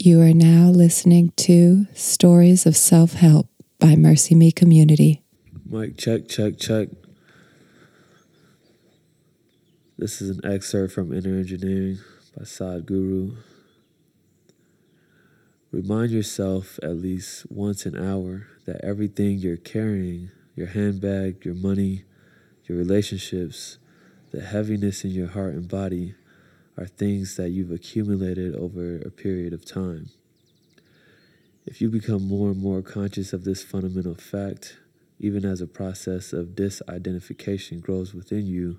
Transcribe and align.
You 0.00 0.20
are 0.20 0.32
now 0.32 0.68
listening 0.68 1.32
to 1.38 1.88
Stories 1.92 2.66
of 2.66 2.76
Self 2.76 3.14
Help 3.14 3.48
by 3.80 3.96
Mercy 3.96 4.36
Me 4.36 4.52
Community. 4.52 5.24
Mic 5.68 5.96
check, 5.98 6.28
check, 6.28 6.56
check. 6.56 6.90
This 9.98 10.22
is 10.22 10.30
an 10.30 10.48
excerpt 10.48 10.92
from 10.92 11.12
Inner 11.12 11.36
Engineering 11.36 11.98
by 12.36 12.44
Sadhguru. 12.44 13.38
Remind 15.72 16.12
yourself 16.12 16.78
at 16.80 16.94
least 16.94 17.50
once 17.50 17.84
an 17.84 17.96
hour 17.96 18.46
that 18.66 18.80
everything 18.84 19.38
you're 19.38 19.56
carrying 19.56 20.30
your 20.54 20.68
handbag, 20.68 21.44
your 21.44 21.56
money, 21.56 22.04
your 22.66 22.78
relationships, 22.78 23.78
the 24.30 24.42
heaviness 24.42 25.02
in 25.02 25.10
your 25.10 25.30
heart 25.30 25.54
and 25.54 25.66
body 25.68 26.14
are 26.78 26.86
things 26.86 27.36
that 27.36 27.50
you've 27.50 27.72
accumulated 27.72 28.54
over 28.54 28.98
a 28.98 29.10
period 29.10 29.52
of 29.52 29.64
time. 29.64 30.10
If 31.66 31.80
you 31.80 31.90
become 31.90 32.26
more 32.26 32.50
and 32.50 32.62
more 32.62 32.82
conscious 32.82 33.32
of 33.32 33.44
this 33.44 33.64
fundamental 33.64 34.14
fact, 34.14 34.78
even 35.18 35.44
as 35.44 35.60
a 35.60 35.66
process 35.66 36.32
of 36.32 36.54
disidentification 36.54 37.80
grows 37.80 38.14
within 38.14 38.46
you, 38.46 38.78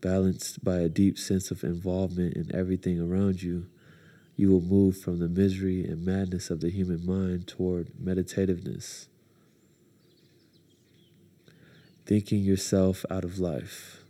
balanced 0.00 0.64
by 0.64 0.78
a 0.78 0.88
deep 0.88 1.18
sense 1.18 1.50
of 1.50 1.64
involvement 1.64 2.36
in 2.36 2.54
everything 2.54 3.00
around 3.00 3.42
you, 3.42 3.66
you 4.36 4.50
will 4.50 4.60
move 4.60 4.96
from 4.96 5.18
the 5.18 5.28
misery 5.28 5.84
and 5.84 6.04
madness 6.04 6.50
of 6.50 6.60
the 6.60 6.70
human 6.70 7.04
mind 7.04 7.48
toward 7.48 7.90
meditativeness, 8.00 9.06
thinking 12.06 12.40
yourself 12.40 13.04
out 13.10 13.24
of 13.24 13.40
life. 13.40 14.03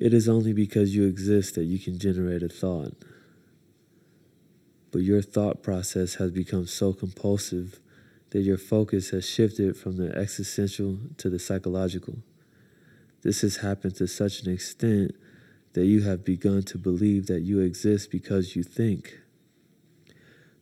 It 0.00 0.14
is 0.14 0.30
only 0.30 0.54
because 0.54 0.96
you 0.96 1.06
exist 1.06 1.56
that 1.56 1.64
you 1.64 1.78
can 1.78 1.98
generate 1.98 2.42
a 2.42 2.48
thought. 2.48 2.94
But 4.90 5.02
your 5.02 5.20
thought 5.20 5.62
process 5.62 6.14
has 6.14 6.30
become 6.30 6.66
so 6.66 6.94
compulsive 6.94 7.78
that 8.30 8.40
your 8.40 8.56
focus 8.56 9.10
has 9.10 9.28
shifted 9.28 9.76
from 9.76 9.98
the 9.98 10.16
existential 10.16 10.98
to 11.18 11.28
the 11.28 11.38
psychological. 11.38 12.16
This 13.22 13.42
has 13.42 13.58
happened 13.58 13.96
to 13.96 14.06
such 14.06 14.42
an 14.42 14.50
extent 14.50 15.14
that 15.74 15.84
you 15.84 16.00
have 16.02 16.24
begun 16.24 16.62
to 16.62 16.78
believe 16.78 17.26
that 17.26 17.42
you 17.42 17.60
exist 17.60 18.10
because 18.10 18.56
you 18.56 18.62
think. 18.62 19.18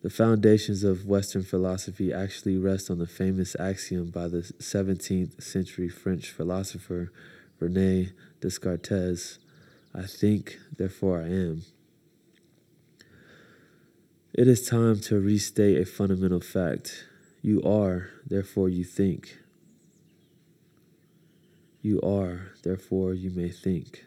The 0.02 0.11
foundations 0.11 0.83
of 0.83 1.06
Western 1.06 1.45
philosophy 1.45 2.12
actually 2.12 2.56
rest 2.56 2.91
on 2.91 2.98
the 2.98 3.06
famous 3.06 3.55
axiom 3.61 4.11
by 4.11 4.27
the 4.27 4.39
17th 4.58 5.41
century 5.41 5.89
French 5.89 6.30
philosopher 6.30 7.12
Rene 7.61 8.12
Descartes 8.41 9.39
I 9.94 10.03
think, 10.03 10.58
therefore 10.77 11.22
I 11.22 11.27
am. 11.27 11.62
It 14.34 14.47
is 14.47 14.69
time 14.69 15.00
to 15.00 15.19
restate 15.19 15.80
a 15.80 15.84
fundamental 15.84 16.41
fact. 16.41 17.06
You 17.42 17.62
are, 17.62 18.11
therefore 18.27 18.69
you 18.69 18.84
think. 18.84 19.39
You 21.83 22.00
are, 22.03 22.53
therefore 22.62 23.14
you 23.14 23.30
may 23.30 23.48
think. 23.48 24.05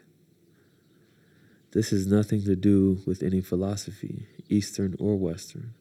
This 1.72 1.90
has 1.90 2.06
nothing 2.06 2.44
to 2.44 2.54
do 2.54 3.00
with 3.06 3.22
any 3.22 3.40
philosophy, 3.40 4.28
Eastern 4.48 4.94
or 4.98 5.16
Western. 5.16 5.74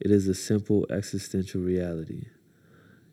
It 0.00 0.10
is 0.10 0.26
a 0.26 0.34
simple 0.34 0.86
existential 0.90 1.60
reality. 1.60 2.26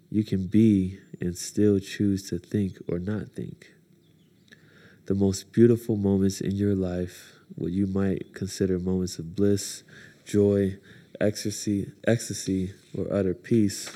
You 0.09 0.23
can 0.23 0.47
be 0.47 0.99
and 1.21 1.37
still 1.37 1.79
choose 1.79 2.29
to 2.29 2.39
think 2.39 2.77
or 2.87 2.99
not 2.99 3.31
think. 3.31 3.73
The 5.05 5.13
most 5.13 5.51
beautiful 5.51 5.97
moments 5.97 6.41
in 6.41 6.55
your 6.55 6.73
life, 6.73 7.33
what 7.53 7.71
you 7.71 7.85
might 7.85 8.33
consider 8.33 8.79
moments 8.79 9.19
of 9.19 9.35
bliss, 9.35 9.83
joy, 10.25 10.77
ecstasy, 11.21 11.91
ecstasy, 12.07 12.73
or 12.97 13.05
utter 13.13 13.35
peace, 13.35 13.87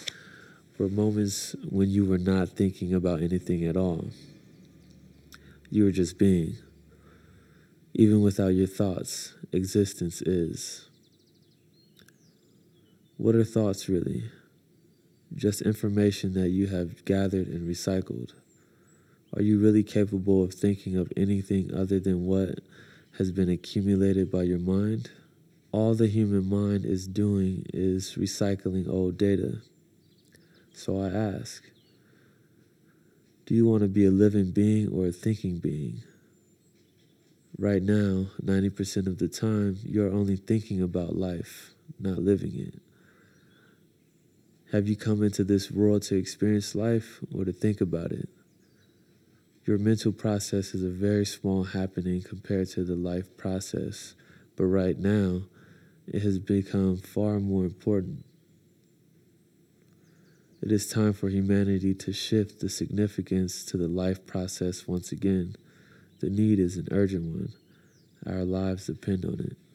were 0.77 0.87
moments 0.87 1.55
when 1.67 1.89
you 1.89 2.05
were 2.05 2.19
not 2.19 2.49
thinking 2.49 2.93
about 2.93 3.21
anything 3.21 3.65
at 3.65 3.75
all. 3.75 4.05
You 5.71 5.85
were 5.85 5.91
just 5.91 6.19
being. 6.19 6.57
Even 7.95 8.21
without 8.21 8.49
your 8.49 8.67
thoughts, 8.67 9.33
existence 9.51 10.21
is. 10.21 10.89
What 13.17 13.33
are 13.33 13.43
thoughts 13.43 13.89
really? 13.89 14.25
Just 15.33 15.63
information 15.63 16.33
that 16.35 16.49
you 16.49 16.67
have 16.67 17.03
gathered 17.03 17.47
and 17.47 17.67
recycled. 17.67 18.33
Are 19.35 19.43
you 19.43 19.59
really 19.59 19.83
capable 19.83 20.43
of 20.43 20.53
thinking 20.53 20.97
of 20.97 21.13
anything 21.15 21.71
other 21.73 21.99
than 21.99 22.25
what 22.25 22.59
has 23.17 23.31
been 23.31 23.49
accumulated 23.49 24.31
by 24.31 24.43
your 24.43 24.57
mind? 24.57 25.11
All 25.71 25.93
the 25.93 26.07
human 26.07 26.49
mind 26.49 26.83
is 26.83 27.07
doing 27.07 27.65
is 27.71 28.15
recycling 28.15 28.89
old 28.89 29.17
data. 29.17 29.61
So 30.73 30.99
I 30.99 31.09
ask 31.09 31.63
Do 33.45 33.53
you 33.53 33.67
want 33.67 33.83
to 33.83 33.87
be 33.87 34.05
a 34.05 34.11
living 34.11 34.49
being 34.49 34.89
or 34.91 35.07
a 35.07 35.11
thinking 35.11 35.59
being? 35.59 36.01
Right 37.59 37.83
now, 37.83 38.27
90% 38.43 39.05
of 39.05 39.17
the 39.17 39.27
time, 39.27 39.77
you're 39.83 40.11
only 40.11 40.37
thinking 40.37 40.81
about 40.81 41.17
life, 41.17 41.73
not 41.99 42.19
living 42.19 42.57
it. 42.57 42.81
Have 44.71 44.87
you 44.87 44.95
come 44.95 45.21
into 45.21 45.43
this 45.43 45.69
world 45.69 46.03
to 46.03 46.15
experience 46.15 46.73
life 46.73 47.19
or 47.35 47.43
to 47.43 47.51
think 47.51 47.81
about 47.81 48.11
it? 48.11 48.29
Your 49.69 49.77
mental 49.77 50.11
process 50.11 50.73
is 50.73 50.83
a 50.83 50.89
very 50.89 51.27
small 51.27 51.63
happening 51.63 52.23
compared 52.23 52.69
to 52.69 52.83
the 52.83 52.95
life 52.95 53.37
process, 53.37 54.15
but 54.55 54.65
right 54.65 54.97
now, 54.97 55.41
it 56.07 56.23
has 56.23 56.39
become 56.39 56.97
far 56.97 57.39
more 57.39 57.65
important. 57.65 58.25
It 60.63 60.71
is 60.71 60.89
time 60.89 61.13
for 61.13 61.29
humanity 61.29 61.93
to 61.93 62.11
shift 62.11 62.61
the 62.61 62.67
significance 62.67 63.63
to 63.65 63.77
the 63.77 63.87
life 63.87 64.25
process 64.25 64.87
once 64.87 65.11
again. 65.11 65.55
The 66.19 66.31
need 66.31 66.57
is 66.57 66.75
an 66.77 66.87
urgent 66.89 67.25
one. 67.25 67.53
Our 68.25 68.45
lives 68.45 68.87
depend 68.87 69.23
on 69.23 69.39
it. 69.39 69.68